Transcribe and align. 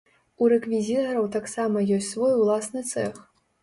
У 0.43 0.47
рэквізітараў 0.53 1.29
таксама 1.37 1.87
ёсць 2.01 2.11
свой 2.17 2.37
уласны 2.43 2.89
цэх. 2.93 3.27